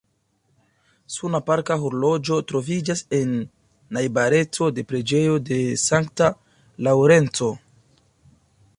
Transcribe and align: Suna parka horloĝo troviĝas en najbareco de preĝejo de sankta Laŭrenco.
Suna 1.15 1.41
parka 1.49 1.77
horloĝo 1.83 2.39
troviĝas 2.53 3.05
en 3.19 3.37
najbareco 3.99 4.71
de 4.79 4.87
preĝejo 4.93 5.39
de 5.51 5.63
sankta 5.87 6.35
Laŭrenco. 6.89 7.55